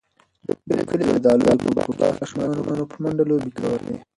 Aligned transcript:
د 0.69 0.71
کلي 0.89 1.05
د 1.07 1.09
زردالیو 1.15 1.61
په 1.63 1.69
باغ 1.77 1.89
کې 1.97 2.09
ماشومانو 2.19 2.89
په 2.91 2.97
منډو 3.03 3.27
لوبې 3.29 3.51
کولې. 3.57 3.95